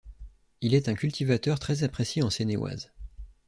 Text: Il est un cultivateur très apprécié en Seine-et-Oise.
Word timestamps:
Il 0.61 0.73
est 0.73 0.89
un 0.89 0.95
cultivateur 0.95 1.59
très 1.59 1.83
apprécié 1.83 2.23
en 2.23 2.31
Seine-et-Oise. 2.31 2.91